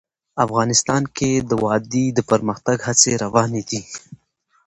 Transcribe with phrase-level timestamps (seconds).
[0.45, 3.81] افغانستان کې د وادي د پرمختګ هڅې روانې دي.